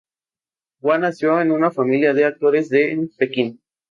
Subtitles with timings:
[0.81, 3.61] Guan nació en una familia de actores en Pekín.